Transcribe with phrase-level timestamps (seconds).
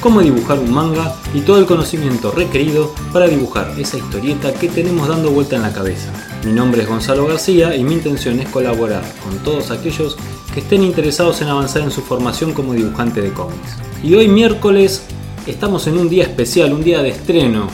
[0.00, 5.08] cómo dibujar un manga y todo el conocimiento requerido para dibujar esa historieta que tenemos
[5.08, 6.12] dando vuelta en la cabeza.
[6.44, 10.16] Mi nombre es Gonzalo García y mi intención es colaborar con todos aquellos
[10.54, 13.76] que estén interesados en avanzar en su formación como dibujante de cómics.
[14.02, 15.02] Y hoy miércoles
[15.46, 17.68] estamos en un día especial, un día de estreno.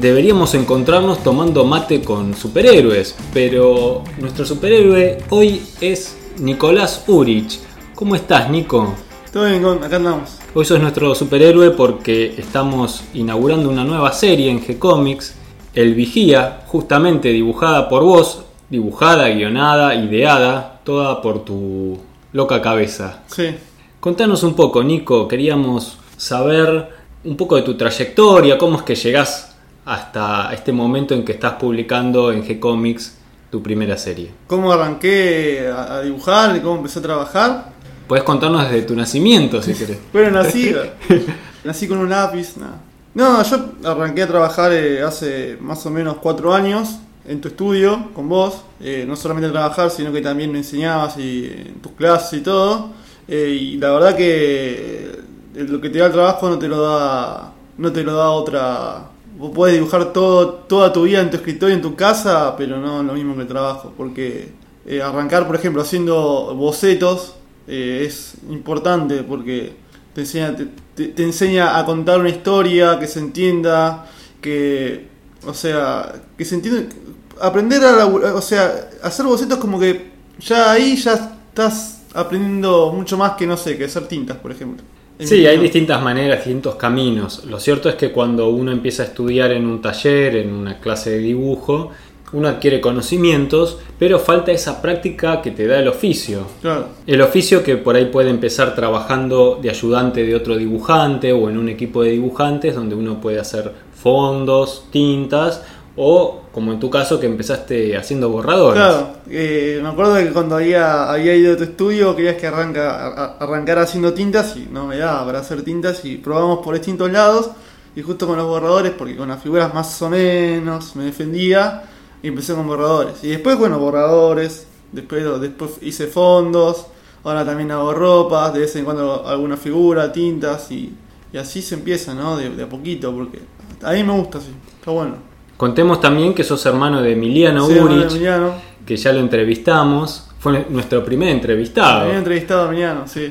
[0.00, 7.60] Deberíamos encontrarnos tomando mate con superhéroes, pero nuestro superhéroe hoy es Nicolás Urich.
[7.94, 8.94] ¿Cómo estás, Nico?
[9.34, 10.38] Todo bien, Gon, acá andamos.
[10.54, 15.34] Hoy sos nuestro superhéroe porque estamos inaugurando una nueva serie en G-Comics,
[15.74, 21.98] El Vigía, justamente dibujada por vos, dibujada, guionada, ideada, toda por tu
[22.32, 23.24] loca cabeza.
[23.26, 23.56] Sí.
[23.98, 26.90] Contanos un poco, Nico, queríamos saber
[27.24, 31.54] un poco de tu trayectoria, cómo es que llegás hasta este momento en que estás
[31.54, 33.16] publicando en G-Comics
[33.50, 34.30] tu primera serie.
[34.46, 37.73] ¿Cómo arranqué a, a dibujar y cómo empecé a trabajar?
[38.06, 39.98] Puedes contarnos desde tu nacimiento, si querés.
[40.12, 40.74] Bueno, nací,
[41.64, 42.80] nací con un lápiz, nada.
[43.14, 48.10] No, yo arranqué a trabajar eh, hace más o menos cuatro años en tu estudio
[48.14, 48.62] con vos.
[48.80, 52.42] Eh, no solamente a trabajar, sino que también me enseñabas y, en tus clases y
[52.42, 52.90] todo.
[53.28, 55.24] Eh, y la verdad que
[55.54, 58.30] eh, lo que te da el trabajo no te lo da, no te lo da
[58.30, 59.10] otra.
[59.38, 63.02] Vos podés dibujar todo, toda tu vida en tu escritorio, en tu casa, pero no
[63.02, 63.92] lo mismo que el trabajo.
[63.96, 64.52] Porque
[64.86, 67.36] eh, arrancar, por ejemplo, haciendo bocetos
[67.66, 69.72] eh, es importante porque
[70.14, 74.06] te enseña, te, te- te enseña a contar una historia, que se entienda,
[74.40, 75.08] que,
[75.46, 76.94] o sea, que se entienda,
[77.40, 81.14] aprender a, o sea, hacer bocetos como que ya ahí ya
[81.48, 84.84] estás aprendiendo mucho más que, no sé, que hacer tintas, por ejemplo.
[85.18, 87.44] Sí, hay distintas maneras, distintos caminos.
[87.46, 91.10] Lo cierto es que cuando uno empieza a estudiar en un taller, en una clase
[91.10, 91.90] de dibujo,
[92.34, 96.40] uno adquiere conocimientos, pero falta esa práctica que te da el oficio.
[96.60, 96.88] Claro.
[97.06, 101.56] El oficio que por ahí puede empezar trabajando de ayudante de otro dibujante o en
[101.56, 105.62] un equipo de dibujantes donde uno puede hacer fondos, tintas
[105.96, 108.80] o como en tu caso que empezaste haciendo borradores.
[108.82, 113.06] Claro, eh, me acuerdo que cuando había, había ido a tu estudio querías que arranca,
[113.06, 117.10] a- arrancara haciendo tintas y no me daba para hacer tintas y probamos por distintos
[117.10, 117.50] lados
[117.96, 121.82] y justo con los borradores porque con las figuras más o menos me defendía
[122.24, 126.86] y empecé con borradores y después bueno borradores, después, después hice fondos,
[127.22, 130.92] ahora también hago ropas, de vez en cuando alguna figura, tintas y,
[131.32, 132.36] y así se empieza, ¿no?
[132.36, 133.40] De, de a poquito porque
[133.82, 134.48] a mí me gusta así,
[134.78, 135.16] está bueno.
[135.56, 138.54] Contemos también que sos hermano de Emiliano Sí, Urich, Emiliano.
[138.86, 142.02] que ya lo entrevistamos, fue nuestro primer entrevistado.
[142.06, 143.30] Había entrevistado a Emiliano, sí.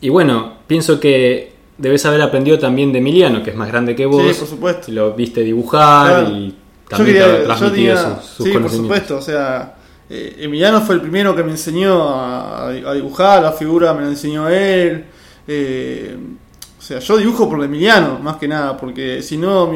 [0.00, 4.06] Y bueno, pienso que debes haber aprendido también de Emiliano, que es más grande que
[4.06, 4.22] vos.
[4.32, 4.90] Sí, por supuesto.
[4.90, 6.36] y Lo viste dibujar Claro.
[6.36, 6.54] y
[6.96, 9.74] Yo quería- habrá yo tenía- sus, sus sí, por supuesto, o sea,
[10.08, 14.08] eh, Emiliano fue el primero que me enseñó a, a dibujar, la figura me la
[14.08, 15.04] enseñó él.
[15.46, 16.16] eh,
[16.78, 19.72] o sea, yo dibujo por Emiliano, más que nada, porque si no,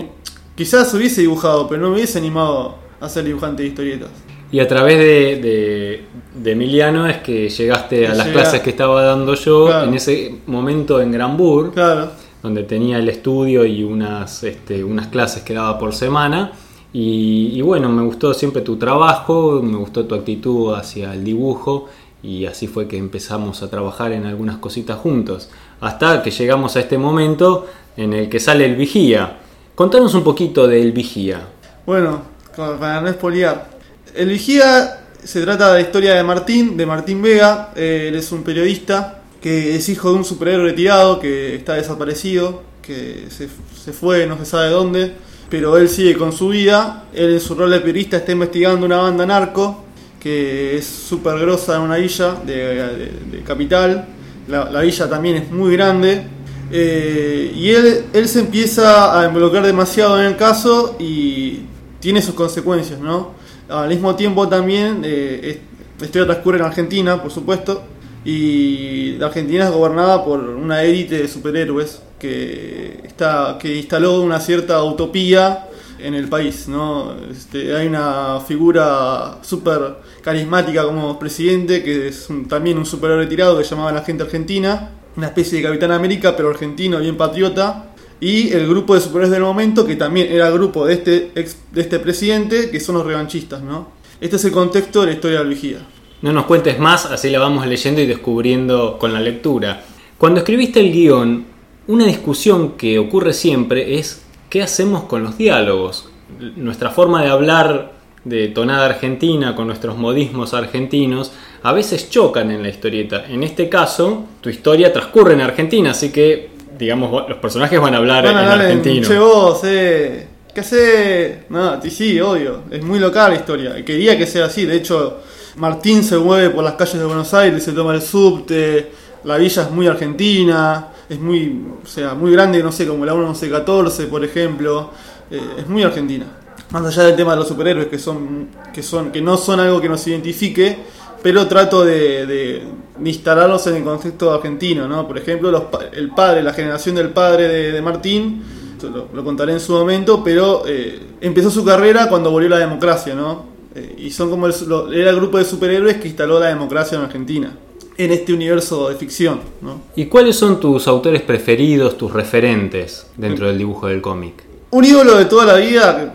[0.55, 4.11] quizás hubiese dibujado, pero no me hubiese animado a ser dibujante de historietas.
[4.51, 8.71] Y a través de, de- de Emiliano es que llegaste a las Llega- clases que
[8.71, 9.89] estaba dando yo Claro.
[9.89, 12.11] en ese momento en Granburg, Claro,
[12.43, 16.53] donde tenía el estudio y unas, este, unas clases que daba por semana.
[16.95, 21.89] Y, bueno, me gustó siempre tu trabajo, me gustó tu actitud hacia el dibujo
[22.23, 25.49] y así fue que empezamos a trabajar en algunas cositas juntos.
[25.81, 27.67] Hasta que llegamos a este momento
[27.97, 29.39] en el que sale el vigía.
[29.75, 31.49] Contanos un poquito del vigía.
[31.87, 32.23] bueno,
[32.55, 33.71] para no espolear.
[34.15, 37.73] El Vigía se trata de la historia de Martín, de Martín Vega.
[37.75, 42.63] eh, él es un periodista que es hijo de un superhéroe retirado que está desaparecido,
[42.83, 43.49] que se,
[43.83, 45.15] se fue, no se sabe dónde,
[45.53, 47.05] pero él sigue con su vida.
[47.13, 49.85] Él en su rol de periodista está investigando una banda narco
[50.19, 54.07] que es súper grosa en una villa de, capital.
[54.49, 56.23] La, la villa también es muy grande.
[56.71, 61.65] Eh, y él, él se empieza a involucrar demasiado en el caso y
[62.01, 63.33] tiene sus consecuencias, ¿no?
[63.69, 65.61] Al mismo tiempo también, eh,
[66.01, 67.83] la transcurre en Argentina, por supuesto,
[68.25, 74.39] y la Argentina es gobernada por una élite de superhéroes que, está, que instaló una
[74.41, 77.15] cierta utopía en el país, ¿no?
[77.31, 83.65] Este, hay una figura súper carismática como presidente, que es también un superhéroe retirado que
[83.65, 87.87] llamaba la gente argentina, una especie de Capitán América, pero argentino, bien patriota,
[88.21, 91.57] y el grupo de superhéroes del momento, que también era el grupo de este, ex-
[91.73, 93.89] de este presidente, que son los revanchistas, ¿no?
[94.21, 95.79] Este es el contexto de la historia del vigía.
[96.23, 99.83] No nos cuentes más, así la vamos leyendo y descubriendo con la lectura.
[100.19, 101.45] Cuando escribiste el guion,
[101.89, 106.09] una discusión que ocurre siempre es qué hacemos con los diálogos.
[106.57, 107.93] Nuestra forma de hablar
[108.25, 111.33] de tonada argentina con nuestros modismos argentinos
[111.65, 113.25] a veces chocan en la historieta.
[113.29, 117.99] En este caso, tu historia transcurre en Argentina, así que, digamos, los personajes van a
[117.99, 119.09] hablar Van a en hablar en argentino.
[119.09, 120.29] Che vos, eh.
[120.55, 121.45] ¿Qué hace?
[121.49, 122.63] No, sí, obvio.
[122.71, 123.85] Es muy local la historia.
[123.85, 124.67] Quería que sea así.
[124.67, 125.19] De hecho,
[125.57, 128.93] Martín se mueve por las calles de Buenos Aires, se toma el subte.
[129.25, 130.89] La villa es muy argentina.
[131.09, 134.91] Es muy, o sea, muy grande, no sé, como la 1114, por ejemplo.
[135.31, 136.27] Eh, es muy argentina.
[136.71, 139.81] Más allá del tema de los superhéroes, que son, que son, que no son algo
[139.81, 140.79] que nos identifique,
[141.23, 142.63] pero trato de, de-
[143.05, 145.07] instalarlos en el contexto argentino, ¿no?
[145.07, 148.43] Por ejemplo, los el padre, la generación del padre de, de Martín,
[148.87, 152.59] esto lo, lo contaré en su momento, pero eh, empezó su carrera cuando volvió la
[152.59, 153.45] democracia, ¿no?
[153.75, 156.99] Eh, y son como el, lo- era el grupo de superhéroes que instaló la democracia
[156.99, 157.57] en Argentina,
[157.97, 159.83] en este universo de ficción, ¿no?
[159.97, 164.43] ¿Y cuáles son tus autores preferidos, tus referentes dentro del dibujo del cómic?
[164.71, 166.13] Un ídolo de toda la vida,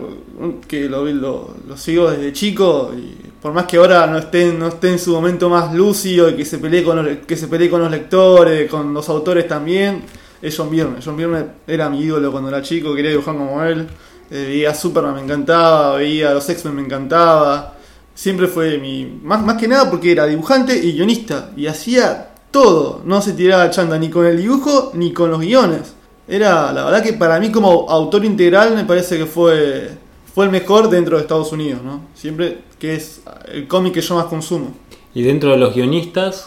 [0.66, 4.90] que, que lo, sigo desde chico, y por más que ahora no esté, no esté
[4.90, 7.80] en su momento más lúcido y que se pelee con los, que se pelee con
[7.80, 10.02] los lectores, con los autores también,
[10.40, 10.96] es John Byrne.
[11.04, 13.86] John Byrne era mi ídolo cuando era chico, quería dibujar como él.
[14.30, 17.74] Eh, veía Superman, me encantaba, veía los X-Men, me encantaba.
[18.14, 19.20] Siempre fue mi.
[19.22, 23.02] Más, más que nada porque era dibujante y guionista, y hacía todo.
[23.04, 25.94] No se tiraba chanda ni con el dibujo ni con los guiones.
[26.26, 29.90] Era, la verdad que para mí como autor integral me parece que fue,
[30.34, 32.02] fue el mejor dentro de Estados Unidos, ¿no?
[32.14, 34.74] Siempre que es el cómic que yo más consumo.
[35.14, 36.46] Y dentro de los guionistas,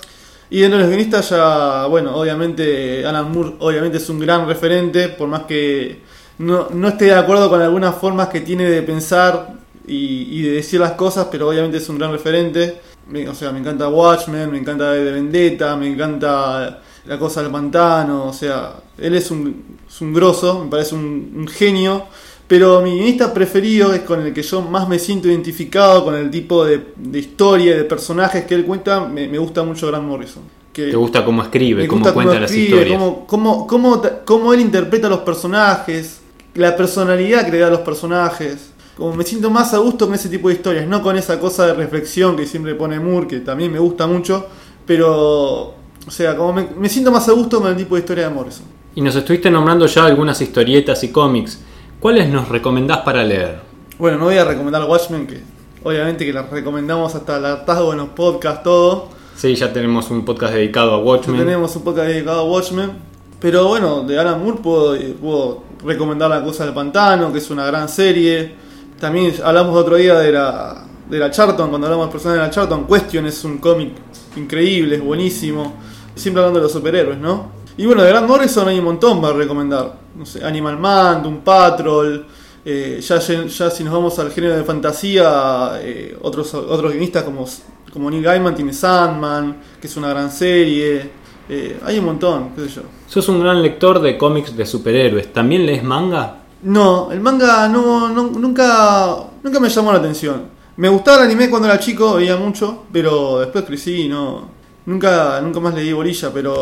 [0.51, 5.07] Y dentro de los guionistas ya, bueno, obviamente Alan Moore obviamente es un gran referente,
[5.07, 6.01] por más que
[6.39, 9.53] no, no esté de acuerdo con algunas formas que tiene de pensar
[9.87, 12.81] y, de decir las cosas, pero obviamente es un gran referente.
[13.29, 18.25] O sea, me encanta Watchmen, me encanta de Vendetta, me encanta La Cosa del Pantano,
[18.25, 22.07] o sea, él es un, un grosso, me parece un genio.
[22.51, 26.29] Pero mi guionista preferido es con el que yo más me siento identificado, con el
[26.29, 30.43] tipo de, de historia, de personajes que él cuenta, me, me gusta mucho Grant Morrison.
[30.73, 32.99] Que te gusta cómo escribe, cómo cuenta cómo las escribe, historias.
[33.25, 36.19] Cómo, cómo, cómo, él interpreta a los personajes,
[36.55, 38.73] la personalidad que le da a los personajes.
[38.97, 41.67] Como me siento más a gusto con ese tipo de historias, no con esa cosa
[41.67, 44.47] de reflexión que siempre pone Moore, que también me gusta mucho,
[44.85, 45.73] pero,
[46.05, 48.35] o sea, como me, me siento más a gusto con el tipo de historia de
[48.35, 48.65] Morrison.
[48.93, 51.61] Y nos estuviste nombrando ya algunas historietas y cómics.
[52.01, 53.59] ¿Cuáles nos recomendás para leer?
[53.99, 55.39] Bueno, no voy a recomendar Watchmen, que
[55.83, 59.09] obviamente que la recomendamos hasta el hartazgo en los podcasts, todo.
[59.35, 61.37] Sí, ya tenemos un podcast dedicado a Ya Watchmen.
[61.37, 62.91] tenemos un podcast dedicado a Watchmen.
[63.39, 67.51] Pero bueno, de Alan Moore puedo, eh, puedo recomendar La Cosa del Pantano, que es
[67.51, 68.51] una gran serie.
[68.99, 72.49] También hablamos otro día de la, de la Charlton, cuando hablamos de personas de la
[72.49, 72.87] Charlton.
[72.87, 73.91] Question es un cómic
[74.37, 75.75] increíble, es buenísimo.
[76.15, 77.60] Siempre hablando de los superhéroes, ¿no?
[77.77, 79.93] Y bueno, de Grant Morrison hay un montón para recomendar.
[80.15, 82.25] No sé, Animal Man, Doom Patrol.
[82.63, 87.45] eh, ya, ya si nos vamos al género de fantasía, eh, otros, otros guionistas como,
[87.91, 91.09] como Neil Gaiman tiene Sandman, que es una gran serie.
[91.49, 92.81] Eh, hay un montón, qué sé yo.
[93.07, 95.33] Sos un gran lector de cómics de superhéroes.
[95.33, 96.37] ¿También lees manga?
[96.63, 100.43] No, el manga no, no- nunca, nunca me llamó la atención.
[100.77, 104.60] Me gustaba el anime cuando era chico, veía mucho, pero después crecí y no.
[104.85, 106.57] Nunca, nunca más le di bolilla, pero.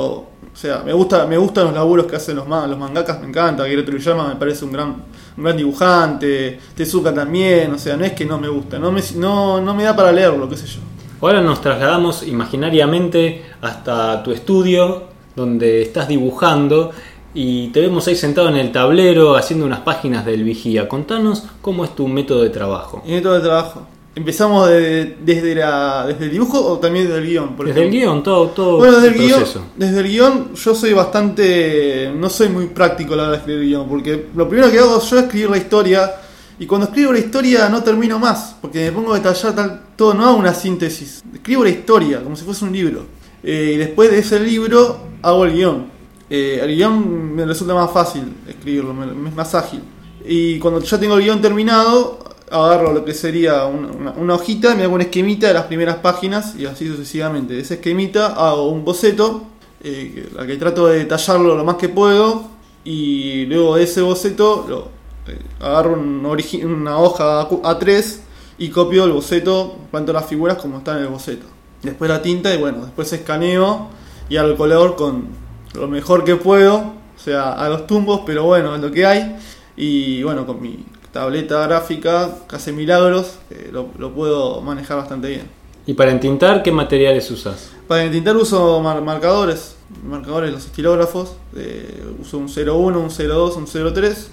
[0.51, 3.63] O sea, me gusta, me gustan los laburos que hacen los, los mangakas, me encanta.
[3.63, 5.03] Akira Toriyama me parece un gran,
[5.37, 6.59] un gran dibujante.
[6.75, 9.83] Tezuka también, o sea, no es que no me gusta, no me, no, no me
[9.83, 10.79] da para leerlo, qué sé yo.
[11.21, 15.03] Ahora nos trasladamos imaginariamente hasta tu estudio
[15.35, 16.91] donde estás dibujando
[17.33, 20.87] y te vemos ahí sentado en el tablero haciendo unas páginas del vigía.
[20.87, 23.03] Contanos cómo es tu método de trabajo.
[23.05, 23.87] Y método de trabajo.
[24.19, 27.55] ¿Empezamos de- desde, la, desde el dibujo o también desde el guion?
[27.55, 29.43] por Desde el guion, todo, todo Bueno, desde el el, guion,
[29.77, 32.11] desde el guion yo soy bastante...
[32.13, 34.99] No soy muy práctico a la hora de escribir guion, porque lo primero que hago
[35.01, 36.11] yo es escribir la historia,
[36.59, 40.13] y cuando escribo la historia no termino más, porque me pongo a detallar tal, todo,
[40.13, 43.05] no hago una síntesis, escribo la historia como si fuese un libro.
[43.41, 45.85] Eh, y después de ese libro hago el guion.
[46.29, 49.81] Eh, el guion me resulta más fácil escribirlo, me, me es más ágil.
[50.25, 52.19] Y cuando ya tengo el guion terminado,
[52.51, 56.65] agarro lo que sería una, hojita, me hago un esquemita de las primeras páginas y
[56.65, 57.53] así sucesivamente.
[57.53, 59.43] De ese esquemita hago un boceto,
[59.83, 62.43] eh, la que trato de detallarlo lo más que puedo,
[62.83, 64.79] y luego de ese boceto lo,
[65.31, 68.19] eh, agarro una hoja A- A3
[68.57, 71.45] y copio el boceto, planto las figuras como están en el boceto.
[71.83, 73.87] Después la tinta y bueno, después escaneo
[74.29, 75.27] y el color con
[75.73, 79.37] lo mejor que puedo, o sea, a los tumbos, pero bueno, es lo que hay.
[79.77, 85.29] Y bueno, con mi tableta gráfica, que hace milagros, eh, lo, lo puedo manejar bastante
[85.29, 85.43] bien.
[85.85, 87.71] ¿Y para entintar qué materiales usas?
[87.87, 89.75] Para entintar uso mar- marcadores,
[90.07, 91.33] marcadores, los estilógrafos.
[91.55, 94.29] eh, uso un 01, un 02, un 03,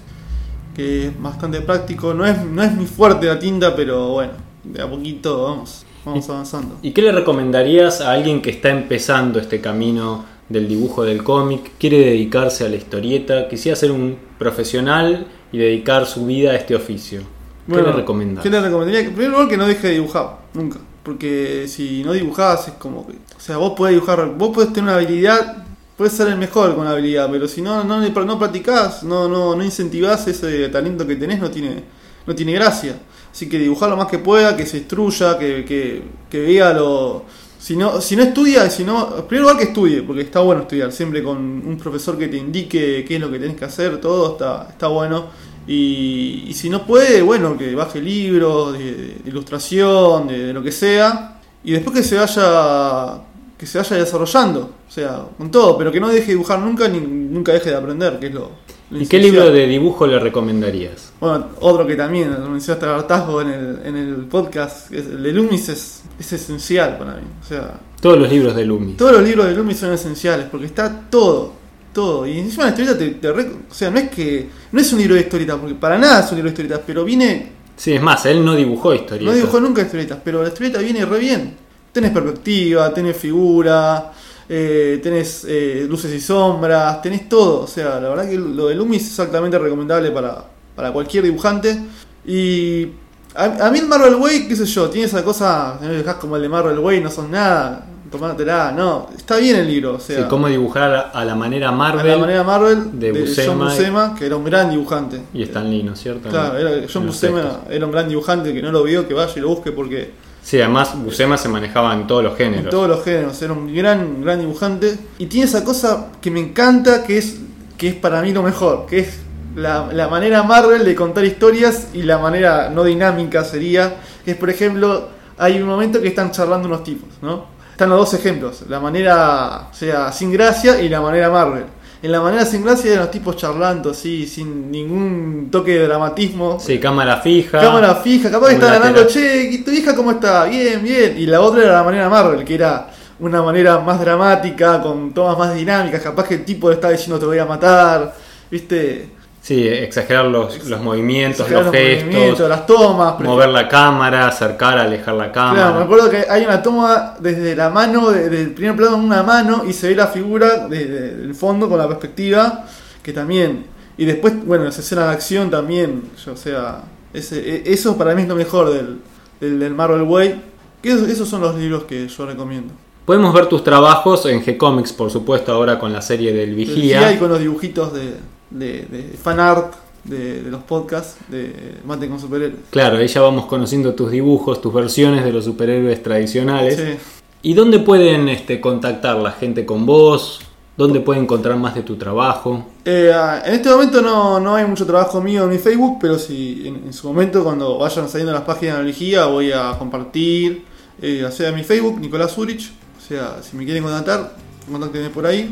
[0.75, 2.13] que es bastante práctico.
[2.13, 6.29] No es, no es muy fuerte la tinta, pero bueno, de a poquito vamos, vamos
[6.29, 6.75] avanzando.
[6.83, 11.71] ¿Y qué le recomendarías a alguien que está empezando este camino del dibujo del cómic,
[11.79, 16.75] quiere dedicarse a la historieta, quisiera ser un profesional y dedicar su vida a este
[16.75, 17.21] oficio?
[17.67, 18.43] ¿Qué le recomendás?
[18.43, 19.01] ¿Qué le recomendaría?
[19.01, 20.79] En primer lugar, que no deje de dibujar, nunca.
[21.03, 23.13] Porque si no dibujás, es como que.
[23.13, 25.65] O sea, vos podés dibujar, vos podés tener una habilidad,
[25.97, 29.55] puedes ser el mejor con la habilidad, pero si no, no, no practicás, no, no,
[29.55, 31.83] no incentivás ese talento que tenés, no tiene,
[32.25, 32.99] no tiene gracia.
[33.31, 37.25] Así que dibujar lo más que pueda, que se instruya, que, que, que vea lo.
[37.59, 40.61] Si no, si no estudia, si no, en primer lugar que estudie, porque está bueno
[40.61, 43.99] estudiar, siempre con un profesor que te indique qué es lo que tenés que hacer,
[43.99, 45.25] todo está, está bueno.
[45.67, 51.71] Y, si no puede, bueno, que baje libros de, ilustración, de, lo que sea, y
[51.71, 53.21] después que se vaya
[53.57, 56.87] que se vaya desarrollando, o sea, con todo, pero que no deje de dibujar nunca
[56.87, 58.51] ni nunca deje de aprender, que es lo
[58.89, 61.11] ¿Y qué libro de dibujo le recomendarías?
[61.19, 65.23] Bueno, otro que también lo mencionaste al hartazgo en el, en el podcast, es el
[65.23, 67.23] de Loomis es, es esencial para mí.
[67.43, 68.93] O sea, Todos los libros de Lumi.
[68.93, 71.53] todos los libros de Loomis son esenciales porque está todo,
[71.93, 72.25] todo.
[72.25, 74.47] Y encima la historieta te, te re- O sea, no es que.
[74.71, 77.03] No es un libro de historietas, porque para nada es un libro de historietas, pero
[77.03, 77.51] viene.
[77.75, 79.25] Sí, es más, él no dibujó historietas.
[79.25, 81.55] No dibujó nunca historietas, pero la historieta viene re bien.
[81.91, 84.11] Tenés perspectiva, tenés figura,
[84.49, 87.61] eh, tenés eh, luces y sombras, tenés todo.
[87.61, 91.77] O sea, la verdad que lo de Loomis es exactamente recomendable para, para cualquier dibujante.
[92.25, 92.87] Y
[93.35, 96.15] a, a mí el Marvel Way, qué sé yo, tiene esa cosa, no lo dejás
[96.15, 99.09] como el de Marvel Way, no son nada, tomátela, no.
[99.15, 100.17] Está bien el libro, o sea.
[100.17, 103.59] Sí, cómo dibujar a la manera a Marvel la manera Marvel de de, Buscema John
[103.59, 105.21] Buscema, que era un gran dibujante.
[105.33, 106.29] y Stan Lee, ¿no es cierto?
[106.29, 107.61] Claro, era, John Buscema textos.
[107.69, 110.11] era un gran dibujante que no lo vio, que vaya y lo busque porque
[110.47, 112.69] Sí, además Buscema se manejaba en todos los en géneros.
[112.69, 114.97] todos los géneros, era un gran, gran dibujante.
[115.17, 117.35] Y tiene esa cosa que me encanta, que es,
[117.77, 119.19] que es para mí lo mejor, que es
[119.57, 124.37] la, la manera Marvel de contar historias y la manera no dinámica sería, que es
[124.37, 127.47] por ejemplo, hay un momento que están charlando unos tipos, ¿no?
[127.71, 131.65] Están los dos ejemplos, la manera, o sea, sin gracia y la manera Marvel.
[132.01, 136.59] En la manera sin gracia eran los tipos charlando así, sin ningún toque de dramatismo.
[136.59, 137.59] Sí, cámara fija.
[137.59, 140.45] Cámara fija, capaz que están hablando, che, ¿y tu hija cómo está?
[140.45, 141.15] Bien, bien.
[141.17, 142.89] Y la otra era la manera Marvel, que era
[143.19, 146.01] una manera más dramática, con tomas más dinámicas.
[146.01, 148.13] Capaz que el tipo le estaba diciendo te voy a matar,
[148.51, 149.16] ¿viste?
[149.47, 153.19] Sí, exagerar los, los movimientos, Exagerar los, gestos, movimientos, las tomas.
[153.21, 155.85] mover la cámara, acercar, alejar la Claro, me cámara.
[155.85, 159.63] acuerdo que hay una toma desde la mano, desde el primer plano en una mano
[159.65, 162.65] y se ve la figura desde el fondo con la perspectiva,
[163.01, 163.67] que también.
[163.97, 166.81] Y después, bueno, esa escena de acción también, o sea,
[167.13, 168.97] ese, e- eso para mí es lo mejor del,
[169.39, 170.41] del, del Marvel Way.
[170.81, 172.73] Que esos, esos son los libros que yo recomiendo.
[173.05, 177.13] Podemos ver tus trabajos en G-Comics, por supuesto, ahora con la serie del Vigía.
[177.13, 178.15] y con los dibujitos de,
[178.49, 179.73] de, de fan art
[180.03, 182.61] de, de los podcasts de Mate con Superhéroes.
[182.69, 186.75] Claro, ahí ya vamos conociendo tus dibujos, tus versiones de los superhéroes tradicionales.
[186.75, 186.97] Sí.
[187.41, 190.41] ¿Y dónde pueden este, contactar la gente con vos?
[190.75, 192.65] ¿Dónde pueden encontrar más de tu trabajo?
[192.85, 196.19] Eh, ah, en este momento no, no hay mucho trabajo mío en mi Facebook, pero
[196.19, 199.75] si en, en su momento cuando vayan saliendo las páginas de la Vigía voy a
[199.77, 200.63] compartir,
[201.01, 204.35] eh, o sea, mi Facebook, Nicolás Zurich, o sea, si me quieren contactar,
[204.71, 205.51] contáctenme por ahí,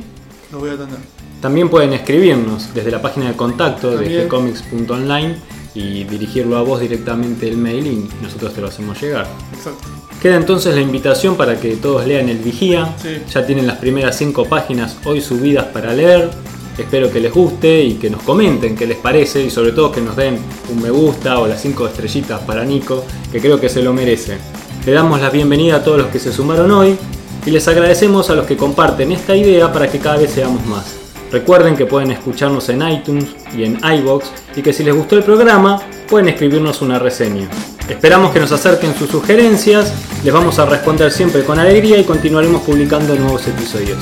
[0.51, 0.99] los voy a atender.
[1.45, 5.35] También pueden escribirnos desde la página de contacto de gcomics.online
[5.75, 9.27] y dirigirlo a vos directamente el mail y nosotros te lo hacemos llegar.
[9.53, 9.87] Exacto.
[10.19, 12.95] Queda entonces la invitación para que todos lean el Vigía.
[12.99, 13.21] Sí.
[13.31, 16.31] Ya tienen las primeras cinco páginas hoy subidas para leer.
[16.79, 20.01] Espero que les guste y que nos comenten qué les parece y sobre todo que
[20.01, 20.39] nos den
[20.71, 24.39] un me gusta o las cinco estrellitas para Nico, que creo que se lo merece.
[24.83, 26.97] Le damos la bienvenida a todos los que se sumaron hoy
[27.45, 31.04] y les agradecemos a los que comparten esta idea para que cada vez seamos más.
[31.31, 35.23] Recuerden que pueden escucharnos en iTunes y en iBox y que si les gustó el
[35.23, 37.47] programa pueden escribirnos una reseña.
[37.89, 42.61] Esperamos que nos acerquen sus sugerencias, les vamos a responder siempre con alegría y continuaremos
[42.63, 43.99] publicando nuevos episodios.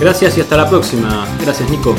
[0.00, 1.26] Gracias y hasta la próxima.
[1.42, 1.94] Gracias Nico.